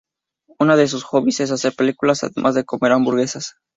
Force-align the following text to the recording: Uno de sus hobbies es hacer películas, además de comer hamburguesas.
Uno 0.59 0.77
de 0.77 0.87
sus 0.87 1.03
hobbies 1.03 1.41
es 1.41 1.51
hacer 1.51 1.75
películas, 1.75 2.23
además 2.23 2.55
de 2.55 2.65
comer 2.65 2.91
hamburguesas. 2.93 3.57